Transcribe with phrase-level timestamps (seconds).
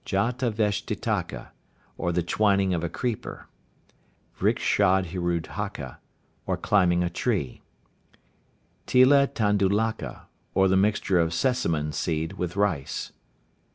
[0.03, 1.49] Jataveshtitaka,
[1.95, 3.47] or the twining of a creeper.
[4.39, 5.97] Vrikshadhirudhaka,
[6.47, 7.61] or climbing a tree.
[8.87, 10.21] Tila Tandulaka,
[10.55, 13.11] or the mixture of sesamum seed with rice.